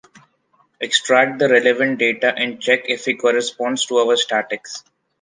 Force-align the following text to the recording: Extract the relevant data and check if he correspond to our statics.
Extract 0.79 1.37
the 1.37 1.47
relevant 1.47 1.99
data 1.99 2.33
and 2.35 2.59
check 2.59 2.85
if 2.85 3.05
he 3.05 3.13
correspond 3.13 3.77
to 3.87 3.97
our 3.99 4.17
statics. 4.17 4.83